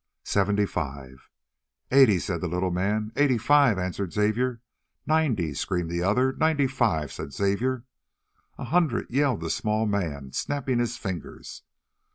Seventy 0.25 0.65
five." 0.65 1.29
"Eighty," 1.91 2.17
said 2.17 2.41
the 2.41 2.47
little 2.47 2.71
man. 2.71 3.11
"Eighty 3.15 3.37
five," 3.37 3.77
answered 3.77 4.13
Xavier. 4.13 4.59
"Ninety," 5.05 5.53
screamed 5.53 5.91
the 5.91 6.01
other. 6.01 6.33
"Ninety 6.33 6.65
five," 6.65 7.11
said 7.11 7.33
Xavier. 7.33 7.83
"A 8.57 8.63
hundred," 8.63 9.11
yelled 9.11 9.41
the 9.41 9.51
small 9.51 9.85
man, 9.85 10.31
snapping 10.31 10.79
his 10.79 10.97
fingers. 10.97 11.61